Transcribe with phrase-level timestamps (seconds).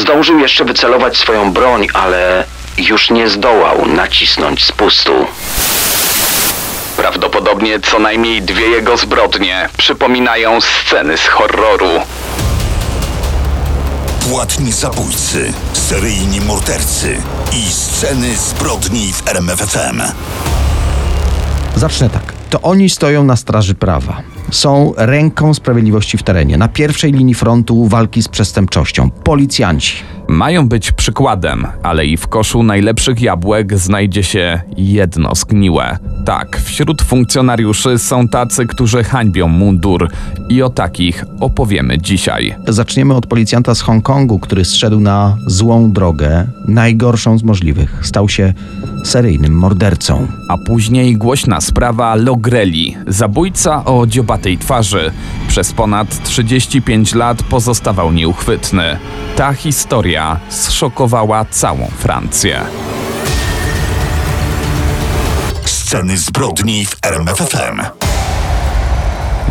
[0.00, 2.44] Zdążył jeszcze wycelować swoją broń, ale
[2.78, 5.12] już nie zdołał nacisnąć spustu.
[6.96, 11.90] Prawdopodobnie co najmniej dwie jego zbrodnie przypominają sceny z horroru.
[14.30, 17.16] Płatni zabójcy, seryjni mordercy
[17.52, 20.02] i sceny zbrodni w RMFFM.
[21.76, 22.32] Zacznę tak.
[22.50, 24.22] To oni stoją na straży prawa.
[24.50, 29.10] Są ręką sprawiedliwości w terenie, na pierwszej linii frontu walki z przestępczością.
[29.10, 29.96] Policjanci.
[30.30, 35.98] Mają być przykładem, ale i w koszu najlepszych jabłek znajdzie się jedno zgniłe.
[36.24, 40.08] Tak, wśród funkcjonariuszy są tacy, którzy hańbią mundur
[40.48, 42.54] i o takich opowiemy dzisiaj.
[42.68, 47.98] Zaczniemy od policjanta z Hongkongu, który zszedł na złą drogę, najgorszą z możliwych.
[48.02, 48.54] Stał się
[49.04, 50.26] seryjnym mordercą.
[50.48, 55.12] A później głośna sprawa Logreli, zabójca o dziobatej twarzy.
[55.48, 58.96] Przez ponad 35 lat pozostawał nieuchwytny.
[59.36, 62.60] Ta historia zszokowała całą Francję.
[65.64, 67.80] Sceny zbrodni w RMFFM.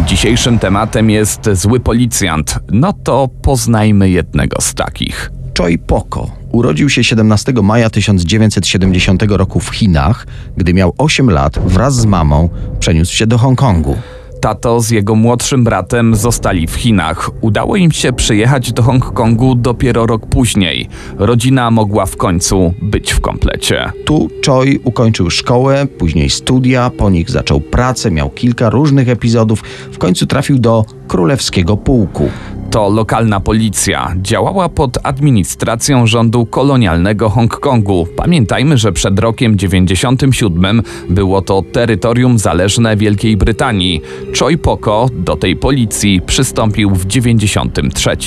[0.06, 2.60] Dzisiejszym tematem jest zły policjant.
[2.72, 5.32] No to poznajmy jednego z takich.
[5.58, 10.28] Choi Poko urodził się 17 maja 1970 roku w Chinach.
[10.58, 13.98] Gdy miał 8 lat, wraz z mamą przeniósł się do Hongkongu.
[14.42, 17.30] Tato z jego młodszym bratem zostali w Chinach.
[17.42, 20.90] Udało im się przyjechać do Hongkongu dopiero rok później.
[21.18, 23.92] Rodzina mogła w końcu być w komplecie.
[24.06, 29.98] Tu Choi ukończył szkołę, później studia, po nich zaczął pracę, miał kilka różnych epizodów, w
[29.98, 32.30] końcu trafił do królewskiego pułku.
[32.72, 34.14] To lokalna policja.
[34.22, 38.08] Działała pod administracją rządu kolonialnego Hongkongu.
[38.16, 44.02] Pamiętajmy, że przed rokiem 97 było to terytorium zależne Wielkiej Brytanii.
[44.40, 48.18] Choi Poko do tej policji przystąpił w 93.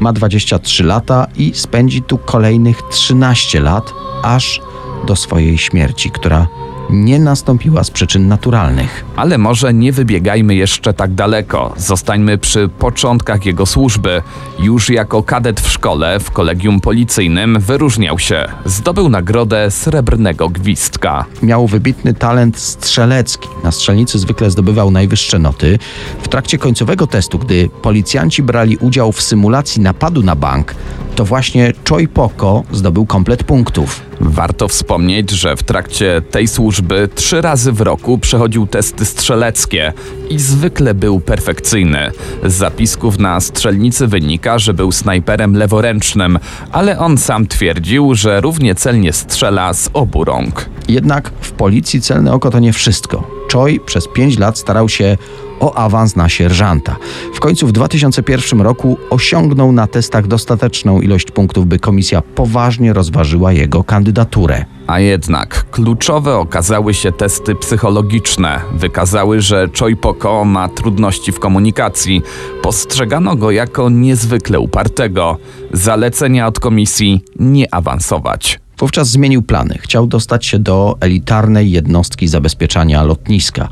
[0.00, 4.60] Ma 23 lata i spędzi tu kolejnych 13 lat, aż
[5.06, 6.46] do swojej śmierci, która
[6.90, 9.04] nie nastąpiła z przyczyn naturalnych.
[9.16, 11.74] Ale może nie wybiegajmy jeszcze tak daleko.
[11.76, 14.22] Zostańmy przy początkach jego służby.
[14.58, 18.44] Już jako kadet w szkole, w kolegium policyjnym wyróżniał się.
[18.64, 21.24] Zdobył nagrodę Srebrnego Gwizdka.
[21.42, 23.48] Miał wybitny talent strzelecki.
[23.64, 25.78] Na strzelnicy zwykle zdobywał najwyższe noty.
[26.22, 30.74] W trakcie końcowego testu, gdy policjanci brali udział w symulacji napadu na bank,
[31.14, 34.02] to właśnie Choi Poko zdobył komplet punktów.
[34.20, 39.92] Warto wspomnieć, że w trakcie tej służby trzy razy w roku przechodził testy strzeleckie
[40.30, 42.10] i zwykle był perfekcyjny.
[42.44, 46.38] Z zapisków na strzelnicy wynika, że był snajperem leworęcznym,
[46.72, 50.68] ale on sam twierdził, że równie celnie strzela z obu rąk.
[50.88, 53.45] Jednak w policji celne oko to nie wszystko.
[53.52, 55.16] Choi przez 5 lat starał się
[55.60, 56.96] o awans na sierżanta.
[57.34, 63.52] W końcu w 2001 roku osiągnął na testach dostateczną ilość punktów, by komisja poważnie rozważyła
[63.52, 64.64] jego kandydaturę.
[64.86, 68.60] A jednak kluczowe okazały się testy psychologiczne.
[68.72, 72.22] Wykazały, że Choi Poko ma trudności w komunikacji.
[72.62, 75.36] Postrzegano go jako niezwykle upartego.
[75.72, 78.60] Zalecenia od komisji nie awansować.
[78.78, 79.78] Wówczas zmienił plany.
[79.80, 83.68] Chciał dostać się do elitarnej jednostki zabezpieczania lotniska.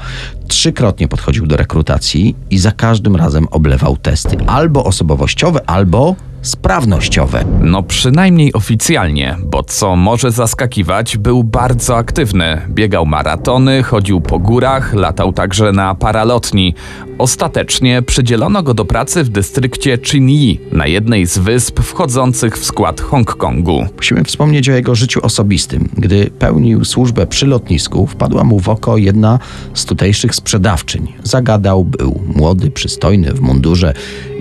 [0.48, 7.44] Trzykrotnie podchodził do rekrutacji i za każdym razem oblewał testy albo osobowościowe, albo sprawnościowe.
[7.60, 12.60] No przynajmniej oficjalnie, bo co może zaskakiwać, był bardzo aktywny.
[12.68, 16.74] Biegał maratony, chodził po górach, latał także na paralotni.
[17.18, 23.00] Ostatecznie przydzielono go do pracy w dystrykcie Chinyi, na jednej z wysp wchodzących w skład
[23.00, 23.86] Hongkongu.
[23.96, 25.88] Musimy wspomnieć o jego życiu osobistym.
[25.98, 29.38] Gdy pełnił służbę przy lotnisku, wpadła mu w oko jedna
[29.74, 31.12] z tutejszych sprzedawczyń.
[31.22, 33.94] Zagadał, był młody, przystojny, w mundurze.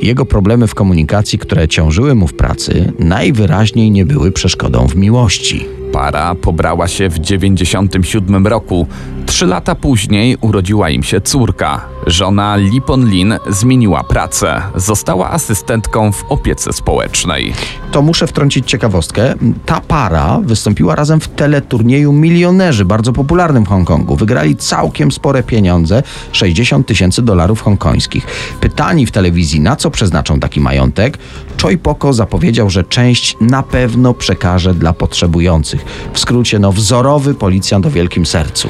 [0.04, 5.66] Jego problemy w komunikacji, które ciążyły mu w pracy, najwyraźniej nie były przeszkodą w miłości.
[5.94, 8.88] Para pobrała się w 97 roku.
[9.26, 11.86] Trzy lata później urodziła im się córka.
[12.08, 14.62] Żona Lipon Lin zmieniła pracę.
[14.76, 17.54] Została asystentką w opiece społecznej.
[17.92, 19.34] To muszę wtrącić ciekawostkę.
[19.66, 24.16] Ta para wystąpiła razem w teleturnieju Milionerzy, bardzo popularnym w Hongkongu.
[24.16, 28.28] Wygrali całkiem spore pieniądze 60 tysięcy dolarów hongkońskich.
[28.62, 31.18] Pytani w telewizji, na co przeznaczą taki majątek,
[31.64, 35.86] Choi Poko zapowiedział, że część na pewno przekaże dla potrzebujących.
[36.14, 38.68] W skrócie, no, wzorowy policjant o wielkim sercu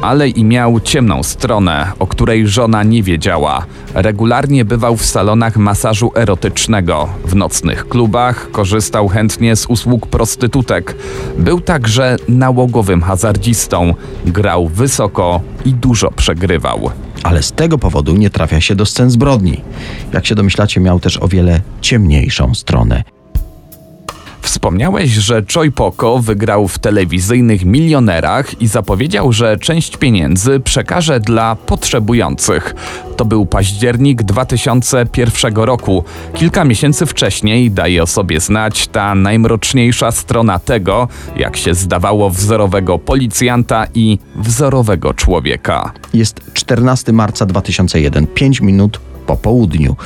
[0.00, 3.66] ale i miał ciemną stronę, o której żona nie wiedziała.
[3.94, 10.96] Regularnie bywał w salonach masażu erotycznego, w nocnych klubach, korzystał chętnie z usług prostytutek.
[11.38, 13.94] Był także nałogowym hazardzistą,
[14.26, 16.90] grał wysoko i dużo przegrywał.
[17.26, 19.60] Ale z tego powodu nie trafia się do scen zbrodni.
[20.12, 23.15] Jak się domyślacie, miał też o wiele ciemniejszą stronę.
[24.46, 31.56] Wspomniałeś, że Choi Poko wygrał w telewizyjnych milionerach i zapowiedział, że część pieniędzy przekaże dla
[31.56, 32.74] potrzebujących.
[33.16, 36.04] To był październik 2001 roku.
[36.34, 42.98] Kilka miesięcy wcześniej daje o sobie znać ta najmroczniejsza strona tego, jak się zdawało wzorowego
[42.98, 45.92] policjanta i wzorowego człowieka.
[46.14, 49.96] Jest 14 marca 2001, 5 minut po południu.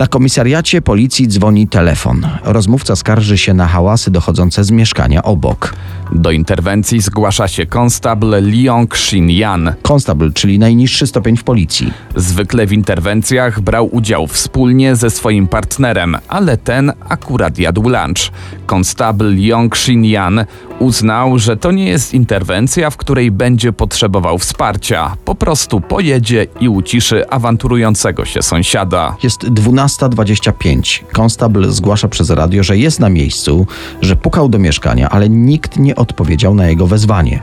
[0.00, 2.26] Na komisariacie policji dzwoni telefon.
[2.44, 5.74] Rozmówca skarży się na hałasy dochodzące z mieszkania obok.
[6.12, 9.72] Do interwencji zgłasza się konstabl Leong Shin-yan.
[9.82, 11.92] Konstabl, czyli najniższy stopień w policji.
[12.16, 18.32] Zwykle w interwencjach brał udział wspólnie ze swoim partnerem, ale ten akurat jadł lunch.
[18.66, 20.44] Konstabl Leong Shin-yan
[20.78, 25.16] uznał, że to nie jest interwencja, w której będzie potrzebował wsparcia.
[25.24, 29.16] Po prostu pojedzie i uciszy awanturującego się sąsiada.
[29.22, 29.48] Jest
[29.90, 31.04] 12.25.
[31.12, 33.66] Konstabl zgłasza przez radio, że jest na miejscu,
[34.02, 37.42] że pukał do mieszkania, ale nikt nie odpowiedział na jego wezwanie.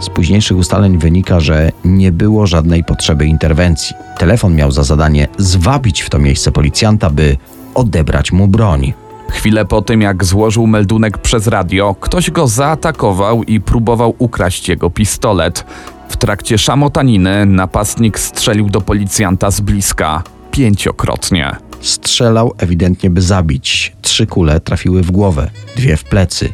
[0.00, 3.96] Z późniejszych ustaleń wynika, że nie było żadnej potrzeby interwencji.
[4.18, 7.36] Telefon miał za zadanie zwabić w to miejsce policjanta, by
[7.74, 8.92] odebrać mu broń.
[9.30, 14.90] Chwilę po tym, jak złożył meldunek przez radio, ktoś go zaatakował i próbował ukraść jego
[14.90, 15.64] pistolet.
[16.08, 21.56] W trakcie szamotaniny napastnik strzelił do policjanta z bliska pięciokrotnie.
[21.86, 23.92] Strzelał ewidentnie, by zabić.
[24.02, 26.52] Trzy kule trafiły w głowę, dwie w plecy.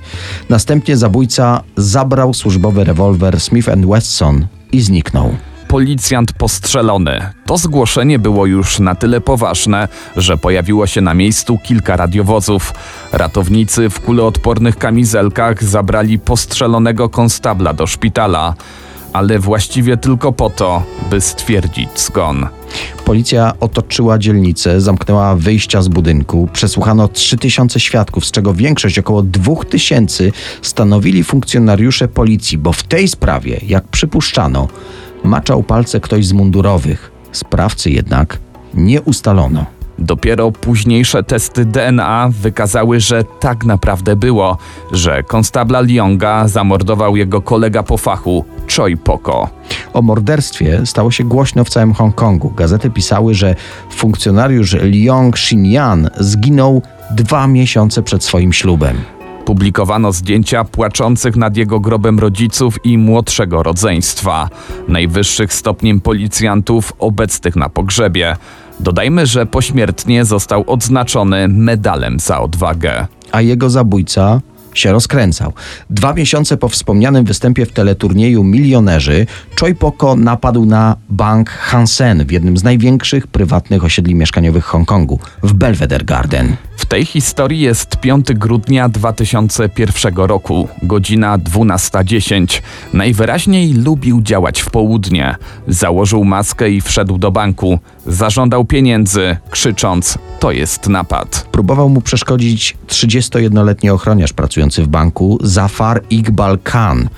[0.48, 5.34] Następnie zabójca zabrał służbowy rewolwer Smith Wesson i zniknął.
[5.68, 7.30] Policjant postrzelony.
[7.46, 12.74] To zgłoszenie było już na tyle poważne, że pojawiło się na miejscu kilka radiowozów.
[13.12, 18.54] Ratownicy w kuloodpornych kamizelkach zabrali postrzelonego konstabla do szpitala,
[19.12, 22.46] ale właściwie tylko po to, by stwierdzić zgon.
[23.04, 30.24] Policja otoczyła dzielnicę, zamknęła wyjścia z budynku, przesłuchano 3000 świadków, z czego większość, około 2000,
[30.62, 34.68] stanowili funkcjonariusze policji, bo w tej sprawie, jak przypuszczano,
[35.24, 37.12] maczał palce ktoś z mundurowych.
[37.32, 38.38] Sprawcy jednak
[38.74, 39.66] nie ustalono.
[39.98, 44.58] Dopiero późniejsze testy DNA wykazały, że tak naprawdę było,
[44.92, 48.44] że konstabla Lionga zamordował jego kolega po fachu,
[48.76, 49.48] Choi Poko.
[49.92, 52.50] O morderstwie stało się głośno w całym Hongkongu.
[52.50, 53.54] Gazety pisały, że
[53.90, 58.96] funkcjonariusz Liang Xinyan zginął dwa miesiące przed swoim ślubem.
[59.44, 64.48] Publikowano zdjęcia płaczących nad jego grobem rodziców i młodszego rodzeństwa,
[64.88, 68.36] najwyższych stopniem policjantów obecnych na pogrzebie.
[68.80, 73.06] Dodajmy, że pośmiertnie został odznaczony medalem za odwagę.
[73.32, 74.40] a jego zabójca
[74.74, 75.52] się rozkręcał.
[75.90, 79.26] Dwa miesiące po wspomnianym występie w teleturnieju Milionerzy,
[79.60, 85.52] Choi Poko napadł na bank Hansen w jednym z największych prywatnych osiedli mieszkaniowych Hongkongu, w
[85.52, 86.56] Belvedere Garden.
[86.92, 92.60] W tej historii jest 5 grudnia 2001 roku, godzina 12.10.
[92.92, 95.34] Najwyraźniej lubił działać w południe.
[95.68, 97.78] Założył maskę i wszedł do banku.
[98.06, 101.48] Zażądał pieniędzy, krzycząc: To jest napad.
[101.52, 107.08] Próbował mu przeszkodzić 31-letni ochroniarz pracujący w banku Zafar Iqbal Khan.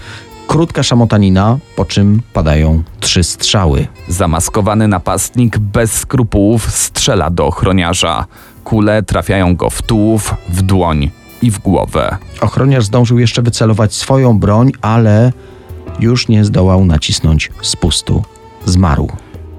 [0.46, 3.86] Krótka szamotanina, po czym padają trzy strzały.
[4.08, 8.26] Zamaskowany napastnik bez skrupułów strzela do ochroniarza.
[8.64, 11.10] Kule trafiają go w tułów, w dłoń
[11.42, 12.16] i w głowę.
[12.40, 15.32] Ochroniarz zdążył jeszcze wycelować swoją broń, ale
[16.00, 18.22] już nie zdołał nacisnąć spustu.
[18.64, 19.08] Zmarł.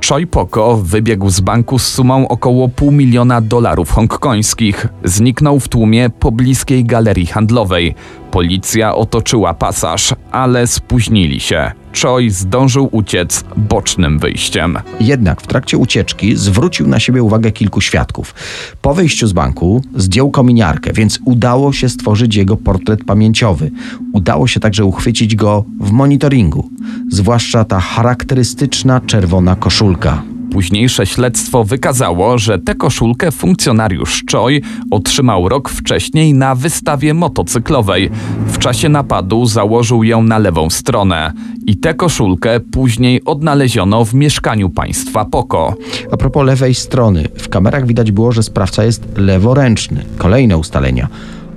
[0.10, 4.88] Choi Poko wybiegł z banku z sumą około pół miliona dolarów hongkońskich.
[5.04, 7.96] Zniknął w tłumie pobliskiej galerii handlowej.
[8.32, 11.72] Policja otoczyła pasaż, ale spóźnili się.
[12.02, 14.78] Choi zdążył uciec bocznym wyjściem.
[15.00, 18.36] Jednak w trakcie ucieczki zwrócił na siebie uwagę kilku świadków.
[18.82, 23.72] Po wyjściu z banku zdjął kominiarkę, więc udało się stworzyć jego portret pamięciowy.
[24.14, 26.70] Udało się także uchwycić go w monitoringu,
[27.12, 30.35] zwłaszcza ta charakterystyczna czerwona koszulka.
[30.56, 38.10] Późniejsze śledztwo wykazało, że tę koszulkę funkcjonariusz Choi otrzymał rok wcześniej na wystawie motocyklowej.
[38.48, 41.34] W czasie napadu założył ją na lewą stronę
[41.68, 45.76] i tę koszulkę później odnaleziono w mieszkaniu państwa Poko.
[46.12, 50.06] A propos lewej strony, w kamerach widać było, że sprawca jest leworęczny.
[50.18, 51.08] Kolejne ustalenia.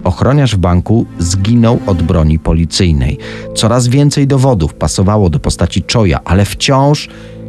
[0.05, 3.19] Ochroniarz w banku zginął od broni policyjnej.
[3.55, 7.09] Coraz więcej dowodów pasowało do postaci Choja, ale wciąż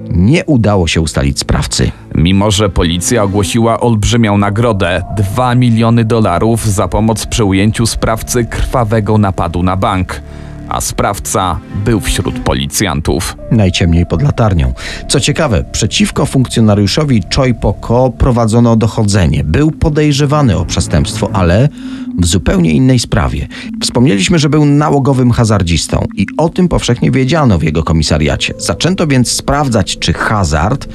[0.09, 1.91] nie udało się ustalić sprawcy.
[2.15, 9.17] Mimo, że policja ogłosiła olbrzymią nagrodę 2 miliony dolarów za pomoc przy ujęciu sprawcy krwawego
[9.17, 10.21] napadu na bank,
[10.69, 13.37] a sprawca był wśród policjantów.
[13.51, 14.73] najciemniej pod latarnią.
[15.07, 19.43] Co ciekawe, przeciwko funkcjonariuszowi Choi Poko prowadzono dochodzenie.
[19.43, 21.69] Był podejrzewany o przestępstwo, ale
[22.19, 23.47] w zupełnie innej sprawie.
[23.81, 28.53] Wspomnieliśmy, że był nałogowym hazardzistą i o tym powszechnie wiedziano w jego komisariacie.
[28.57, 30.87] Zaczęto więc sprawdzać, czy hazard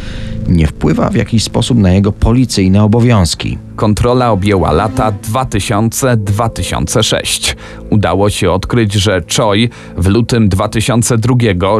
[0.48, 3.58] nie wpływa w jakiś sposób na jego policyjne obowiązki.
[3.76, 7.54] Kontrola objęła lata 2000-2006.
[7.94, 11.34] Udało się odkryć, że Choi w lutym 2002,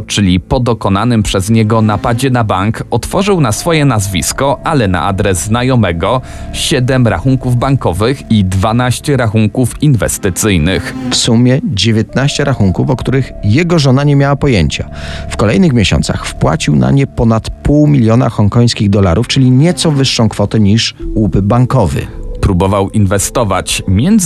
[0.06, 5.44] czyli po dokonanym przez niego napadzie na bank, otworzył na swoje nazwisko, ale na adres
[5.44, 6.20] znajomego
[6.52, 10.94] 7 rachunków bankowych i 12 rachunków inwestycyjnych.
[11.10, 14.90] W sumie 19 rachunków, o których jego żona nie miała pojęcia.
[15.30, 20.60] W kolejnych miesiącach wpłacił na nie ponad pół miliona hongkońskich dolarów, czyli nieco wyższą kwotę
[20.60, 22.23] niż łup bankowy.
[22.44, 23.82] Próbował inwestować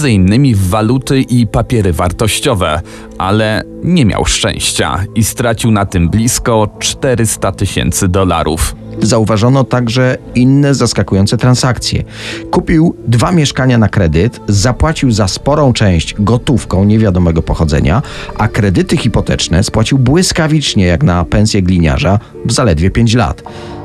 [0.08, 2.80] innymi w waluty i papiery wartościowe,
[3.18, 8.76] ale nie miał szczęścia i stracił na tym blisko 400 tysięcy dolarów.
[9.02, 12.04] Zauważono także inne zaskakujące transakcje.
[12.50, 18.02] Kupił dwa mieszkania na kredyt, zapłacił za sporą część gotówką niewiadomego pochodzenia,
[18.38, 23.42] a kredyty hipoteczne spłacił błyskawicznie jak na pensję gliniarza w zaledwie 5 lat.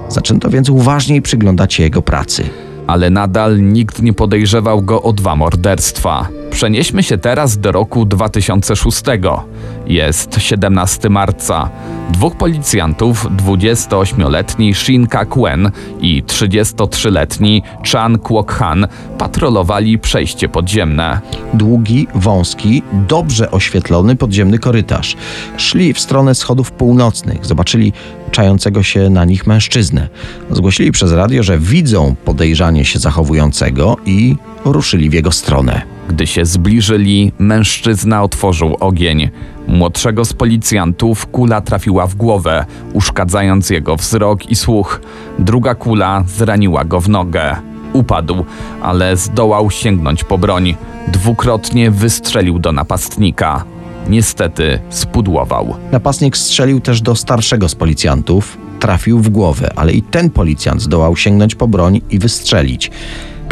[0.09, 2.43] Zaczęto więc uważniej przyglądać się jego pracy.
[2.93, 6.42] Ale nadal nikt nie podejrzewał go o dwa morderstwa.
[6.53, 9.01] Przenieśmy się teraz do roku 2006.
[9.87, 11.69] Jest 17 marca.
[12.11, 21.21] Dwóch policjantów, 28-letni Shin Kak-wen i 33-letni Chan Kwok-han, patrolowali przejście podziemne.
[21.53, 25.15] Długi, wąski, dobrze oświetlony podziemny korytarz.
[25.57, 27.93] Szli w stronę schodów północnych, zobaczyli
[28.31, 30.07] czającego się na nich mężczyznę.
[30.51, 35.81] Zgłosili przez radio, że widzą podejrzanie się zachowującego i ruszyli w jego stronę.
[36.09, 39.29] Gdy się zbliżyli, mężczyzna otworzył ogień.
[39.67, 45.01] Młodszego z policjantów kula trafiła w głowę, uszkadzając jego wzrok i słuch.
[45.39, 47.55] Druga kula zraniła go w nogę.
[47.93, 48.45] Upadł,
[48.81, 50.75] ale zdołał sięgnąć po broń.
[51.07, 53.63] Dwukrotnie wystrzelił do napastnika.
[54.09, 55.75] Niestety spudłował.
[55.91, 61.15] Napastnik strzelił też do starszego z policjantów, trafił w głowę, ale i ten policjant zdołał
[61.15, 62.91] sięgnąć po broń i wystrzelić.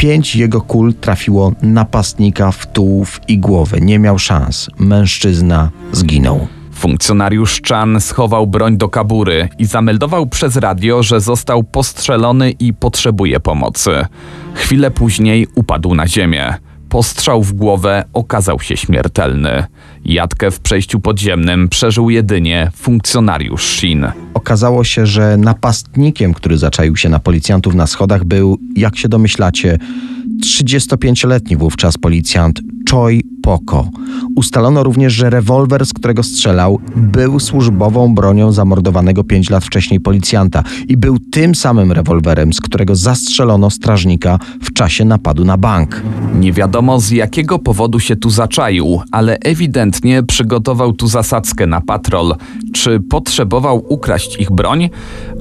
[0.01, 3.77] Pięć jego kul trafiło napastnika w tułów i głowę.
[3.81, 4.70] Nie miał szans.
[4.79, 6.48] Mężczyzna zginął.
[6.74, 13.39] Funkcjonariusz Chan schował broń do kabury i zameldował przez radio, że został postrzelony i potrzebuje
[13.39, 14.05] pomocy.
[14.53, 16.53] Chwilę później upadł na ziemię.
[16.91, 19.63] Postrzał w głowę okazał się śmiertelny.
[20.05, 24.07] Jadkę w przejściu podziemnym przeżył jedynie funkcjonariusz Shin.
[24.33, 29.77] Okazało się, że napastnikiem, który zaczaił się na policjantów na schodach, był, jak się domyślacie,
[30.43, 33.89] 35-letni wówczas policjant Choi Poko.
[34.36, 40.63] Ustalono również, że rewolwer, z którego strzelał, był służbową bronią zamordowanego 5 lat wcześniej policjanta
[40.88, 46.01] i był tym samym rewolwerem, z którego zastrzelono strażnika w czasie napadu na bank.
[46.39, 52.36] Nie wiadomo z jakiego powodu się tu zaczaił, ale ewidentnie przygotował tu zasadzkę na patrol.
[52.74, 54.89] Czy potrzebował ukraść ich broń?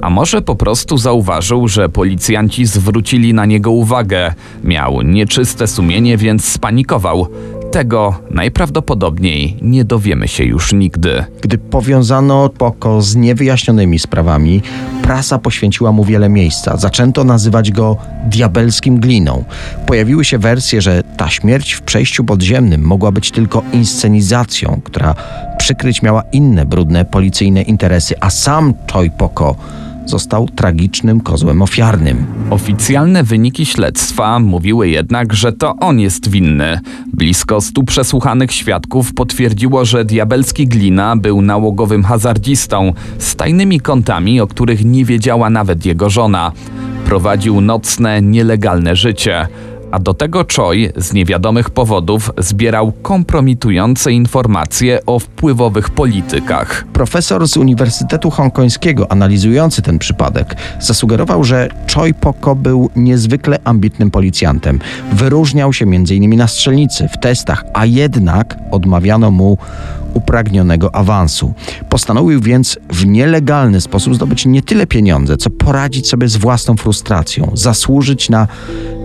[0.01, 4.33] A może po prostu zauważył, że policjanci zwrócili na niego uwagę.
[4.63, 7.27] Miał nieczyste sumienie, więc spanikował.
[7.71, 11.23] Tego najprawdopodobniej nie dowiemy się już nigdy.
[11.41, 14.61] Gdy powiązano Poko z niewyjaśnionymi sprawami,
[15.01, 16.77] prasa poświęciła mu wiele miejsca.
[16.77, 19.43] Zaczęto nazywać go diabelskim gliną.
[19.85, 25.15] Pojawiły się wersje, że ta śmierć w przejściu podziemnym mogła być tylko inscenizacją, która
[25.57, 29.55] przykryć miała inne brudne policyjne interesy, a sam Choi Poko
[30.05, 32.25] został tragicznym kozłem ofiarnym.
[32.49, 36.79] Oficjalne wyniki śledztwa mówiły jednak, że to on jest winny.
[37.13, 44.47] Blisko stu przesłuchanych świadków potwierdziło, że diabelski Glina był nałogowym hazardzistą z tajnymi kontami, o
[44.47, 46.51] których nie wiedziała nawet jego żona.
[47.05, 49.47] Prowadził nocne, nielegalne życie.
[49.91, 56.85] A do tego Choi z niewiadomych powodów zbierał kompromitujące informacje o wpływowych politykach.
[56.93, 64.79] Profesor z Uniwersytetu Hongkońskiego analizujący ten przypadek zasugerował, że Choi Poko był niezwykle ambitnym policjantem.
[65.13, 66.35] Wyróżniał się m.in.
[66.35, 69.57] na strzelnicy, w testach, a jednak odmawiano mu
[70.13, 71.53] upragnionego awansu.
[71.89, 77.51] Postanowił więc w nielegalny sposób zdobyć nie tyle pieniądze, co poradzić sobie z własną frustracją,
[77.53, 78.47] zasłużyć na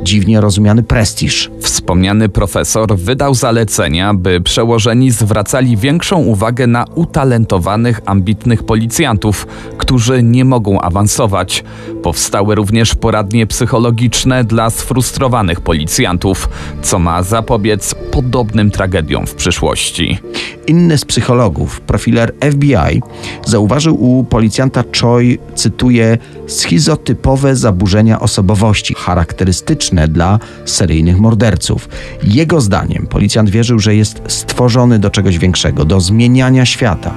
[0.02, 1.50] dziwnie rozumiany prestiż.
[1.60, 9.46] Wspomniany profesor wydał zalecenia, by przełożeni zwracali większą uwagę na utalentowanych, ambitnych policjantów,
[9.78, 11.64] którzy nie mogą awansować.
[12.02, 16.48] Powstały również poradnie psychologiczne dla sfrustrowanych policjantów,
[16.82, 20.18] co ma zapobiec podobnym tragediom w przyszłości.
[20.66, 23.02] Inny z psychologów, profiler FBI,
[23.44, 31.88] zauważył u policjanta Choi, cytuję, schizotypowe zaburzenia osobowości, charakterystyczne dla seryjnych morderców.
[32.22, 37.14] Jego zdaniem policjant wierzył, że jest stworzony do czegoś większego, do zmieniania świata,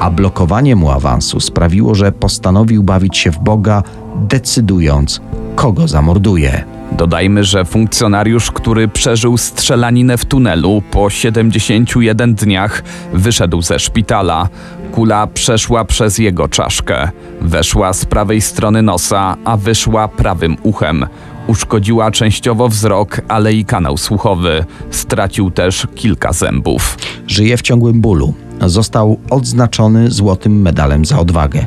[0.00, 3.82] a blokowanie mu awansu sprawiło, że postanowił bawić się w Boga,
[4.28, 5.20] decydując,
[5.56, 6.81] kogo zamorduje.
[6.96, 12.82] Dodajmy, że funkcjonariusz, który przeżył strzelaninę w tunelu po 71 dniach,
[13.12, 14.48] wyszedł ze szpitala.
[14.92, 17.10] Kula przeszła przez jego czaszkę.
[17.40, 21.06] Weszła z prawej strony nosa, a wyszła prawym uchem.
[21.46, 24.64] Uszkodziła częściowo wzrok, ale i kanał słuchowy.
[24.90, 26.98] Stracił też kilka zębów.
[27.26, 28.34] Żyje w ciągłym bólu.
[28.66, 31.66] Został odznaczony złotym medalem za odwagę.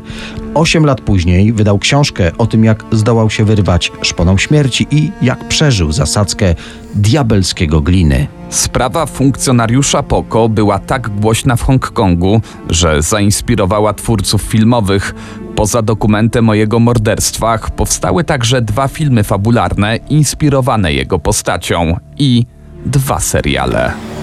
[0.53, 5.47] Osiem lat później wydał książkę o tym, jak zdołał się wyrwać szponą śmierci i jak
[5.47, 6.55] przeżył zasadzkę
[6.95, 8.27] diabelskiego gliny.
[8.49, 15.15] Sprawa funkcjonariusza Poko była tak głośna w Hongkongu, że zainspirowała twórców filmowych.
[15.55, 22.45] Poza dokumentem o jego morderstwach powstały także dwa filmy fabularne inspirowane jego postacią i
[22.85, 24.14] dwa seriale.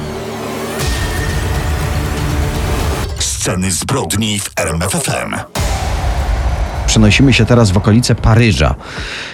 [3.43, 5.35] Sceny zbrodni w RMFFM.
[6.87, 8.75] Przenosimy się teraz w okolice Paryża.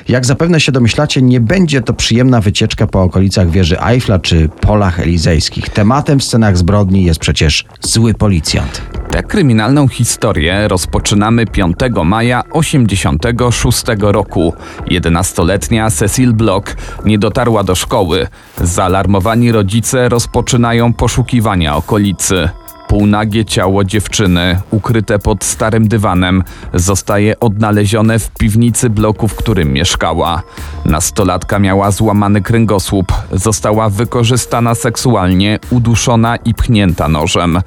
[0.09, 5.01] Jak zapewne się domyślacie, nie będzie to przyjemna wycieczka po okolicach wieży Eiffla czy polach
[5.01, 5.69] elizejskich.
[5.69, 8.83] Tematem w scenach zbrodni jest przecież zły policjant.
[9.11, 14.55] Tę kryminalną historię rozpoczynamy 5 maja 86 roku.
[14.87, 18.27] 11-letnia Cecil Block nie dotarła do szkoły.
[18.61, 22.49] Zaalarmowani rodzice rozpoczynają poszukiwania okolicy.
[22.89, 30.43] Półnagie ciało dziewczyny, ukryte pod starym dywanem, zostaje odnalezione w piwnicy bloku, w którym mieszkała.
[30.85, 37.61] Nastolatka miała złamany kręgosłup, została wykorzystana seksualnie, uduszona i pchnięta nożem.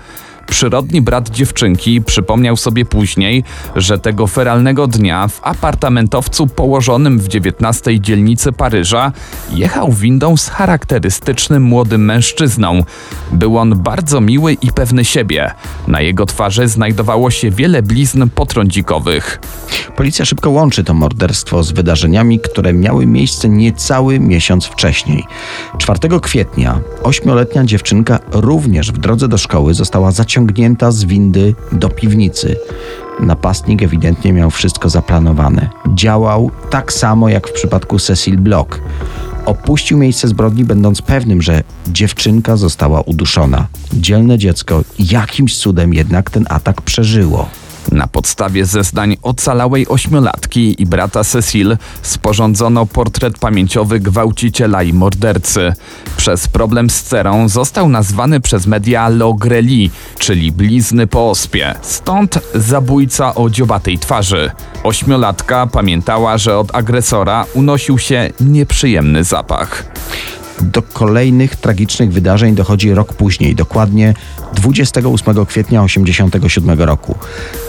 [0.48, 3.44] Przyrodni brat dziewczynki przypomniał sobie później,
[3.76, 9.12] że tego feralnego dnia w apartamentowcu położonym w XIX dzielnicy Paryża
[9.52, 12.84] jechał windą z charakterystycznym młodym mężczyzną.
[13.32, 15.52] Był on bardzo miły i pewny siebie.
[15.88, 19.40] Na jego twarzy znajdowało się wiele blizn potrądzikowych.
[19.96, 25.24] Policja szybko łączy to morderstwo z wydarzeniami, które miały miejsce niecały miesiąc wcześniej.
[25.78, 30.31] 4 kwietnia ośmioletnia dziewczynka również w drodze do szkoły została zaciągnięta
[30.90, 32.56] z windy do piwnicy.
[33.20, 35.70] Napastnik ewidentnie miał wszystko zaplanowane.
[35.96, 38.82] Działał tak samo jak w przypadku Cecil Block.
[39.46, 43.68] Opuścił miejsce zbrodni, będąc pewnym, że dziewczynka została uduszona.
[43.94, 47.50] Dzielne dziecko jakimś cudem jednak ten atak przeżyło.
[47.92, 55.74] Na podstawie zeznań ocalałej ośmiolatki i brata Cecil sporządzono portret pamięciowy gwałciciela i mordercy.
[56.18, 61.76] Przez problem z cerą został nazwany przez media Logreli, czyli blizny po ospie.
[61.82, 64.52] Stąd zabójca o dziobatej twarzy.
[64.84, 69.84] Ośmiolatka pamiętała, że od agresora unosił się nieprzyjemny zapach.
[70.62, 74.14] Do kolejnych tragicznych wydarzeń dochodzi rok później, dokładnie
[74.54, 77.16] 28 kwietnia 1987 roku.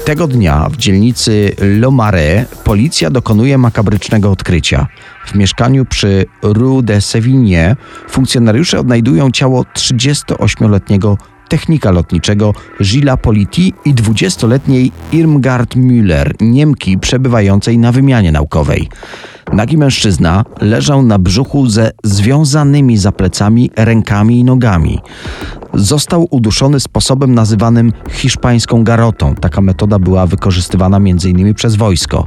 [0.04, 4.86] Tego dnia w dzielnicy Le Marais policja dokonuje makabrycznego odkrycia.
[5.26, 7.76] W mieszkaniu przy Rue de Sévigné
[8.08, 11.16] funkcjonariusze odnajdują ciało 38-letniego
[11.48, 18.88] technika lotniczego Gilles Politi i 20-letniej Irmgard Müller, Niemki przebywającej na wymianie naukowej.
[19.52, 24.98] Nagi mężczyzna leżał na brzuchu ze związanymi za plecami rękami i nogami.
[25.74, 29.34] Został uduszony sposobem nazywanym hiszpańską garotą.
[29.34, 31.54] Taka metoda była wykorzystywana m.in.
[31.54, 32.26] przez wojsko.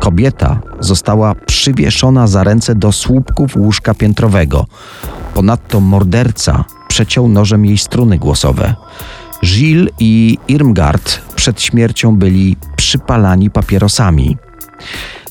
[0.00, 4.66] Kobieta została przywieszona za ręce do słupków łóżka piętrowego.
[5.34, 8.74] Ponadto morderca przeciął nożem jej struny głosowe.
[9.44, 14.36] Gilles i Irmgard przed śmiercią byli przypalani papierosami.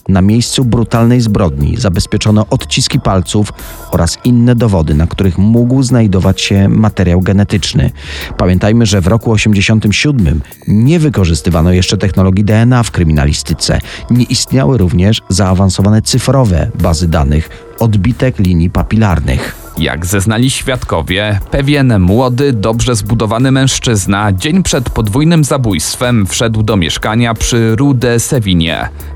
[0.09, 3.53] Na miejscu brutalnej zbrodni zabezpieczono odciski palców
[3.91, 7.91] oraz inne dowody, na których mógł znajdować się materiał genetyczny.
[8.37, 13.79] Pamiętajmy, że w roku 87 nie wykorzystywano jeszcze technologii DNA w kryminalistyce.
[14.09, 19.68] Nie istniały również zaawansowane cyfrowe bazy danych odbitek linii papilarnych.
[19.79, 27.33] Jak zeznali świadkowie, pewien młody, dobrze zbudowany mężczyzna dzień przed podwójnym zabójstwem wszedł do mieszkania
[27.33, 28.17] przy Rue de.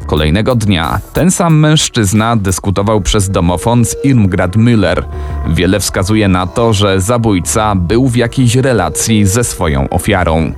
[0.05, 5.03] Kolejnego dnia ten sam mężczyzna dyskutował przez domofon z Irmgard Müller.
[5.49, 10.53] Wiele wskazuje na to, że zabójca był w jakiejś relacji ze swoją ofiarą.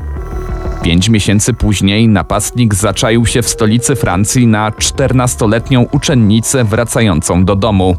[0.86, 7.98] Pięć miesięcy później napastnik zaczaił się w stolicy Francji na 14-letnią uczennicę wracającą do domu.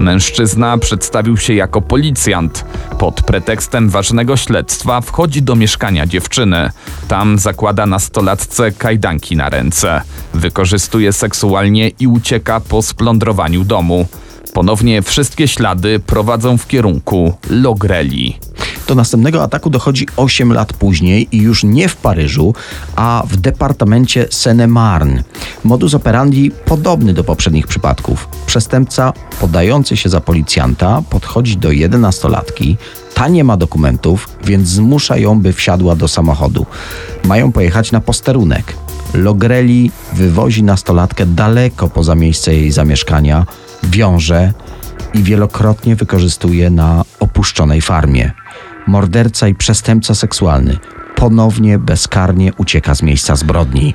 [0.00, 2.64] Mężczyzna przedstawił się jako policjant.
[2.98, 6.70] Pod pretekstem ważnego śledztwa wchodzi do mieszkania dziewczyny.
[7.08, 10.02] Tam zakłada nastolatce kajdanki na ręce.
[10.34, 14.06] Wykorzystuje seksualnie i ucieka po splądrowaniu domu.
[14.58, 18.38] Ponownie wszystkie ślady prowadzą w kierunku Logreli.
[18.88, 22.54] Do następnego ataku dochodzi 8 lat później i już nie w Paryżu,
[22.96, 25.22] a w departamencie Seine-Marne.
[25.64, 28.28] Modus operandi podobny do poprzednich przypadków.
[28.46, 32.76] Przestępca podający się za policjanta podchodzi do jedenastolatki,
[33.14, 36.66] ta nie ma dokumentów, więc zmusza ją, by wsiadła do samochodu.
[37.24, 38.74] Mają pojechać na posterunek.
[39.14, 43.46] Logreli wywozi nastolatkę daleko poza miejsce jej zamieszkania,
[43.82, 44.52] wiąże
[45.14, 48.32] i wielokrotnie wykorzystuje na opuszczonej farmie.
[48.86, 50.78] Morderca i przestępca seksualny
[51.18, 53.94] ponownie bezkarnie ucieka z miejsca zbrodni.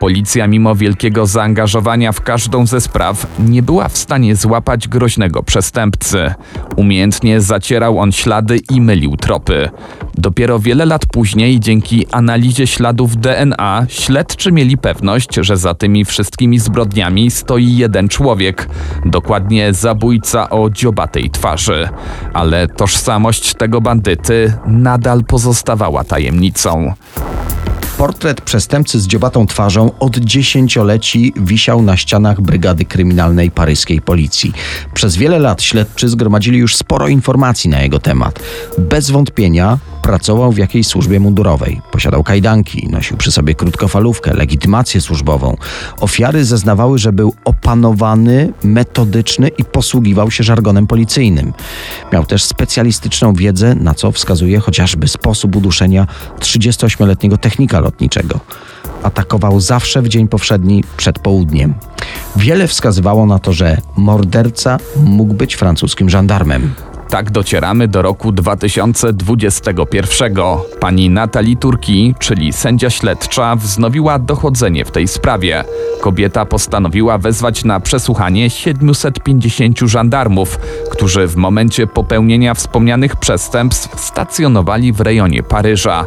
[0.00, 6.34] Policja, mimo wielkiego zaangażowania w każdą ze spraw, nie była w stanie złapać groźnego przestępcy.
[6.76, 9.70] Umiejętnie zacierał on ślady i mylił tropy.
[10.14, 16.58] Dopiero wiele lat później, dzięki analizie śladów DNA, śledczy mieli pewność, że za tymi wszystkimi
[16.58, 18.68] zbrodniami stoi jeden człowiek,
[19.04, 21.88] dokładnie zabójca o dziobatej twarzy.
[22.32, 26.94] Ale tożsamość tego bandyty nadal pozostawała tajemnicą.
[28.00, 34.52] Portret przestępcy z dziobatą twarzą od dziesięcioleci wisiał na ścianach Brygady Kryminalnej Paryskiej Policji.
[34.94, 38.40] Przez wiele lat śledczy zgromadzili już sporo informacji na jego temat.
[38.78, 41.80] Bez wątpienia pracował w jakiejś służbie mundurowej.
[41.90, 45.56] Posiadał kajdanki, nosił przy sobie krótkofalówkę, legitymację służbową.
[46.00, 51.52] Ofiary zeznawały, że był opanowany, metodyczny i posługiwał się żargonem policyjnym.
[52.12, 56.06] Miał też specjalistyczną wiedzę, na co wskazuje chociażby sposób uduszenia
[56.40, 58.40] 38-letniego technika lotniczego.
[59.02, 61.74] Atakował zawsze w dzień powszedni przed południem.
[62.36, 66.74] Wiele wskazywało na to, że morderca mógł być francuskim żandarmem.
[67.10, 70.34] Tak docieramy do roku 2021.
[70.80, 75.64] Pani Natalie Turki, czyli sędzia śledcza, wznowiła dochodzenie w tej sprawie.
[76.00, 80.58] Kobieta postanowiła wezwać na przesłuchanie 750 żandarmów,
[80.90, 86.04] którzy w momencie popełnienia wspomnianych przestępstw stacjonowali w rejonie Paryża.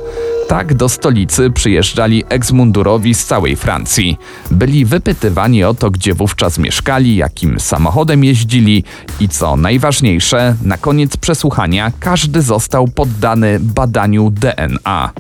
[0.47, 4.17] Tak do stolicy przyjeżdżali eksmundurowi z całej Francji.
[4.51, 8.83] Byli wypytywani o to, gdzie wówczas mieszkali, jakim samochodem jeździli
[9.19, 15.11] i co najważniejsze, na koniec przesłuchania każdy został poddany badaniu DNA.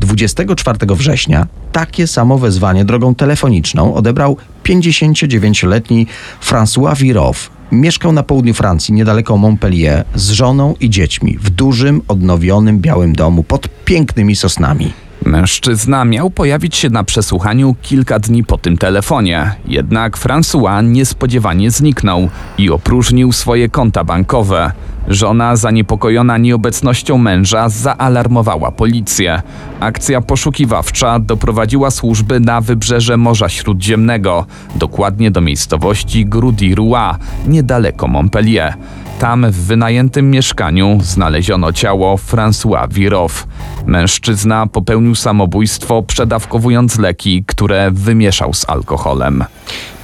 [0.00, 6.06] 24 września takie samo wezwanie drogą telefoniczną odebrał 59-letni
[6.42, 7.50] François Virow.
[7.72, 13.42] Mieszkał na południu Francji, niedaleko Montpellier, z żoną i dziećmi w dużym, odnowionym białym domu
[13.42, 14.92] pod pięknymi sosnami.
[15.24, 22.28] Mężczyzna miał pojawić się na przesłuchaniu kilka dni po tym telefonie, jednak François niespodziewanie zniknął
[22.58, 24.72] i opróżnił swoje konta bankowe.
[25.08, 29.42] Żona, zaniepokojona nieobecnością męża, zaalarmowała policję.
[29.80, 37.14] Akcja poszukiwawcza doprowadziła służby na wybrzeże Morza Śródziemnego, dokładnie do miejscowości Grudy-Roi,
[37.46, 38.74] niedaleko Montpellier.
[39.18, 43.46] Tam w wynajętym mieszkaniu znaleziono ciało François Virow.
[43.86, 49.44] Mężczyzna popełnił samobójstwo przedawkowując leki, które wymieszał z alkoholem.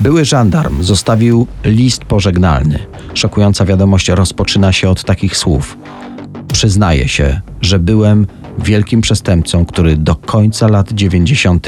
[0.00, 2.78] Były żandarm zostawił list pożegnalny.
[3.14, 5.78] Szokująca wiadomość rozpoczyna się od takich słów.
[6.52, 8.26] Przyznaję się, że byłem
[8.58, 11.66] wielkim przestępcą, który do końca lat 90.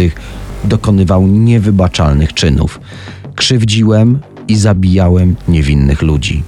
[0.64, 2.80] dokonywał niewybaczalnych czynów.
[3.34, 6.42] Krzywdziłem i zabijałem niewinnych ludzi.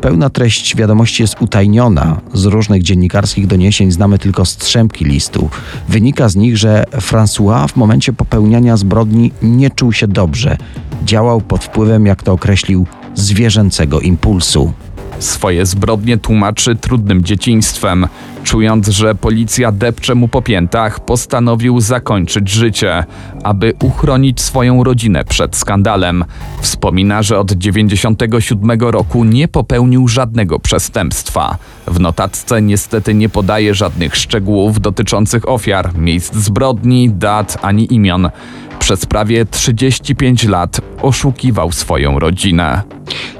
[0.00, 2.20] Pełna treść wiadomości jest utajniona.
[2.34, 5.48] Z różnych dziennikarskich doniesień znamy tylko strzępki listu.
[5.88, 10.56] Wynika z nich, że François w momencie popełniania zbrodni nie czuł się dobrze.
[11.04, 14.72] Działał pod wpływem, jak to określił, zwierzęcego impulsu.
[15.18, 18.06] Swoje zbrodnie tłumaczy trudnym dzieciństwem.
[18.44, 23.04] Czując, że policja depcze mu po piętach, postanowił zakończyć życie,
[23.42, 26.24] aby uchronić swoją rodzinę przed skandalem.
[26.60, 31.56] Wspomina, że od 97 roku nie popełnił żadnego przestępstwa.
[31.86, 38.30] W notatce niestety nie podaje żadnych szczegółów dotyczących ofiar, miejsc zbrodni, dat ani imion.
[38.88, 42.82] Przez prawie 35 lat oszukiwał swoją rodzinę.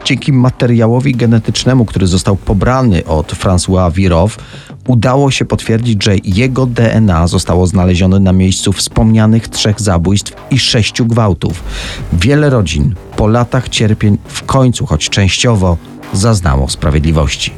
[0.05, 4.39] Dzięki materiałowi genetycznemu, który został pobrany od François Virow,
[4.87, 11.07] udało się potwierdzić, że jego DNA zostało znalezione na miejscu wspomnianych trzech zabójstw i sześciu
[11.07, 11.65] gwałtów.
[12.13, 15.77] Wiele rodzin po latach cierpień w końcu, choć częściowo,
[16.13, 17.53] zaznało sprawiedliwości.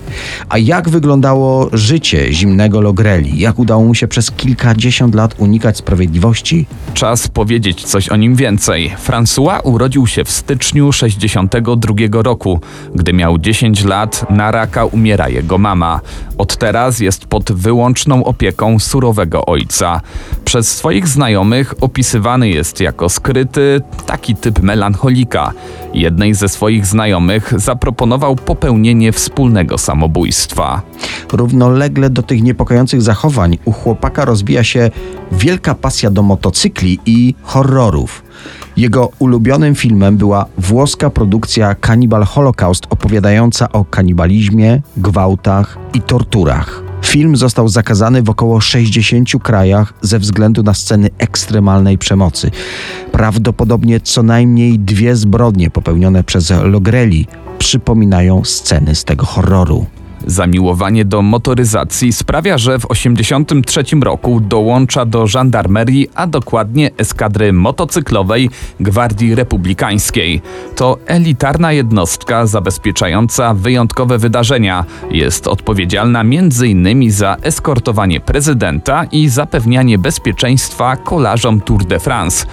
[0.48, 3.38] A jak wyglądało życie zimnego Logreli?
[3.38, 6.66] Jak udało mu się przez kilkadziesiąt lat unikać sprawiedliwości?
[6.94, 8.94] Czas powiedzieć coś o nim więcej.
[9.06, 12.60] François urodził się w styczniu 62 roku.
[12.94, 16.00] Gdy miał 10 lat, na raka umiera jego mama.
[16.38, 20.00] Od teraz jest pod wyłączną opieką surowego ojca.
[20.44, 25.52] Przez swoich znajomych opisywany jest jako skryty, taki typ melancholika.
[25.94, 30.82] Jednej ze swoich znajomych zaproponował popełnienie wspólnego samobójstwa.
[31.32, 34.90] Równolegle do tych niepokojących zachowań u chłopaka rozwija się
[35.32, 38.22] wielka pasja do motocykli i horrorów.
[38.76, 46.82] Jego ulubionym filmem była włoska produkcja Cannibal Holocaust opowiadająca o kanibalizmie, gwałtach i torturach.
[47.02, 52.50] Film został zakazany w około 60 krajach ze względu na sceny ekstremalnej przemocy.
[53.12, 57.26] Prawdopodobnie co najmniej dwie zbrodnie popełnione przez Logreli
[57.60, 59.86] przypominają sceny z tego horroru.
[60.26, 68.50] Zamiłowanie do motoryzacji sprawia, że w 1983 roku dołącza do żandarmerii, a dokładnie eskadry motocyklowej
[68.80, 70.42] Gwardii Republikańskiej.
[70.76, 74.84] To elitarna jednostka zabezpieczająca wyjątkowe wydarzenia.
[75.10, 77.10] Jest odpowiedzialna m.in.
[77.10, 82.46] za eskortowanie prezydenta i zapewnianie bezpieczeństwa kolarzom Tour de France.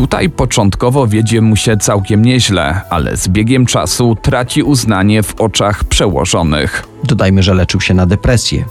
[0.00, 5.84] Tutaj początkowo wiedzie mu się całkiem nieźle, ale z biegiem czasu traci uznanie w oczach
[5.84, 6.86] przełożonych.
[7.04, 8.64] Dodajmy, że leczył się na depresję.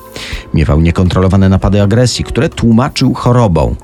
[0.54, 3.76] Miewał niekontrolowane napady agresji, które tłumaczył chorobą.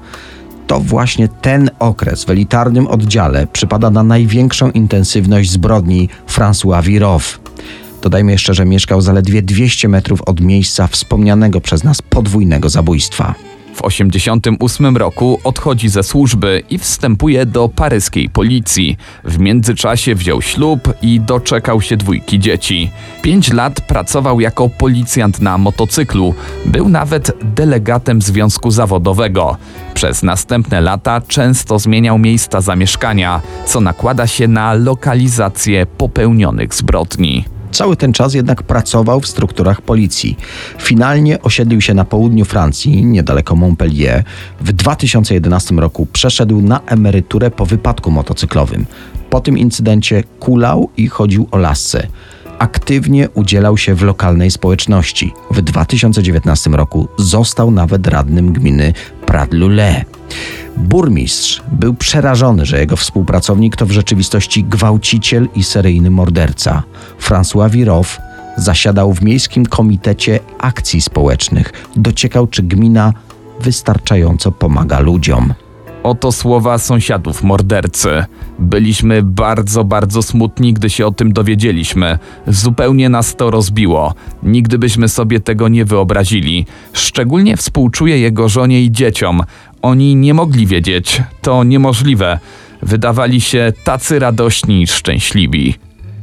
[0.67, 7.39] To właśnie ten okres w elitarnym oddziale przypada na największą intensywność zbrodni François Virow.
[8.01, 13.35] Dodajmy jeszcze, że mieszkał zaledwie 200 metrów od miejsca wspomnianego przez nas podwójnego zabójstwa.
[13.75, 18.97] W 1988 roku odchodzi ze służby i wstępuje do paryskiej policji.
[19.23, 22.91] W międzyczasie wziął ślub i doczekał się dwójki dzieci.
[23.21, 26.33] Pięć lat pracował jako policjant na motocyklu.
[26.65, 29.57] Był nawet delegatem związku zawodowego.
[29.93, 37.54] Przez następne lata często zmieniał miejsca zamieszkania, co nakłada się na lokalizację popełnionych zbrodni.
[37.75, 40.37] Cały ten czas jednak pracował w strukturach policji.
[40.79, 44.23] Finalnie osiedlił się na południu Francji, niedaleko Montpellier.
[44.61, 48.85] W 2011 roku przeszedł na emeryturę po wypadku motocyklowym.
[49.29, 52.07] Po tym incydencie kulał i chodził o lasce.
[52.59, 55.33] Aktywnie udzielał się w lokalnej społeczności.
[55.51, 58.93] W 2019 roku został nawet radnym gminy
[59.25, 60.05] Pradlule.
[60.77, 66.83] Burmistrz był przerażony, że jego współpracownik to w rzeczywistości gwałciciel i seryjny morderca.
[67.21, 68.17] François Virow
[68.57, 71.73] zasiadał w Miejskim Komitecie Akcji Społecznych.
[71.95, 73.13] Dociekał, czy gmina
[73.59, 75.53] wystarczająco pomaga ludziom.
[76.05, 78.25] Oto słowa sąsiadów mordercy.
[78.59, 82.19] Byliśmy bardzo, bardzo smutni, gdy się o tym dowiedzieliśmy.
[82.47, 84.13] Zupełnie nas to rozbiło.
[84.43, 86.65] Nigdy byśmy sobie tego nie wyobrazili.
[86.93, 89.43] Szczególnie współczuję jego żonie i dzieciom.
[89.81, 91.21] Oni nie mogli wiedzieć.
[91.41, 92.39] To niemożliwe.
[92.81, 95.75] Wydawali się tacy radośni i szczęśliwi.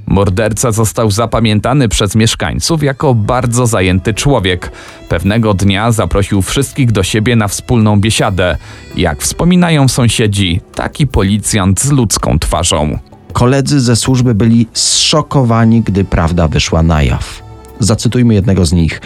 [0.06, 4.72] Morderca został zapamiętany przez mieszkańców jako bardzo zajęty człowiek.
[5.08, 8.56] Pewnego dnia zaprosił wszystkich do siebie na wspólną biesiadę.
[8.96, 12.98] Jak wspominają sąsiedzi, taki policjant z ludzką twarzą.
[13.32, 17.42] Koledzy ze służby byli zszokowani, gdy prawda wyszła na jaw.
[17.80, 19.00] Zacytujmy jednego z nich.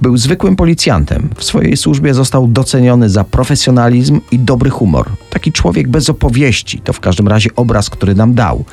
[0.00, 1.28] Był zwykłym policjantem.
[1.36, 5.10] W swojej służbie został doceniony za profesjonalizm i dobry humor.
[5.30, 8.64] Taki człowiek bez opowieści to w każdym razie obraz, który nam dał.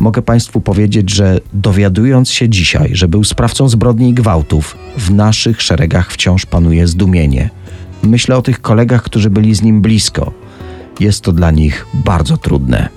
[0.00, 5.62] Mogę Państwu powiedzieć, że dowiadując się dzisiaj, że był sprawcą zbrodni i gwałtów, w naszych
[5.62, 7.50] szeregach wciąż panuje zdumienie.
[8.02, 10.32] Myślę o tych kolegach, którzy byli z nim blisko.
[11.00, 12.88] Jest to dla nich bardzo trudne.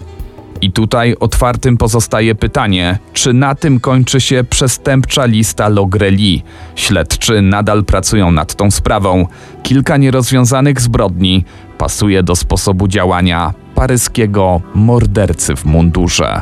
[0.61, 6.43] I tutaj otwartym pozostaje pytanie, czy na tym kończy się przestępcza lista Logreli?
[6.75, 9.27] Śledczy nadal pracują nad tą sprawą.
[9.63, 11.45] Kilka nierozwiązanych zbrodni
[11.77, 16.41] pasuje do sposobu działania paryskiego mordercy w mundurze.